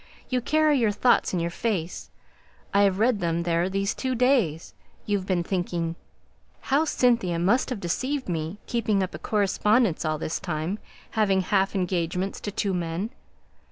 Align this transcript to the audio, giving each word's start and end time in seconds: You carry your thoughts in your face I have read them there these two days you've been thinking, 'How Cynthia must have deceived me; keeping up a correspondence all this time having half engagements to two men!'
You 0.29 0.41
carry 0.41 0.79
your 0.79 0.89
thoughts 0.91 1.31
in 1.31 1.39
your 1.39 1.51
face 1.51 2.09
I 2.73 2.81
have 2.85 2.97
read 2.97 3.19
them 3.19 3.43
there 3.43 3.69
these 3.69 3.93
two 3.93 4.15
days 4.15 4.73
you've 5.05 5.27
been 5.27 5.43
thinking, 5.43 5.95
'How 6.61 6.85
Cynthia 6.85 7.37
must 7.37 7.69
have 7.69 7.79
deceived 7.79 8.27
me; 8.27 8.57
keeping 8.65 9.03
up 9.03 9.13
a 9.13 9.19
correspondence 9.19 10.03
all 10.03 10.17
this 10.17 10.39
time 10.39 10.79
having 11.11 11.41
half 11.41 11.75
engagements 11.75 12.39
to 12.39 12.51
two 12.51 12.73
men!' 12.73 13.11